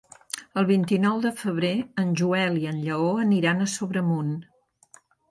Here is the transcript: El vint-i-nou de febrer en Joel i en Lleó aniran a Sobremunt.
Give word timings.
El 0.59 0.67
vint-i-nou 0.69 1.17
de 1.25 1.31
febrer 1.41 1.73
en 2.03 2.15
Joel 2.21 2.57
i 2.61 2.65
en 2.71 2.79
Lleó 2.85 3.11
aniran 3.25 3.61
a 3.61 3.69
Sobremunt. 3.75 4.33